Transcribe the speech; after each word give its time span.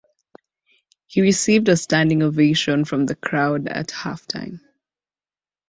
He 1.05 1.21
received 1.21 1.69
a 1.69 1.77
standing 1.77 2.23
ovation 2.23 2.85
from 2.85 3.05
the 3.05 3.13
crowd 3.15 3.67
at 3.67 3.91
half 3.91 4.25
time. 4.25 4.59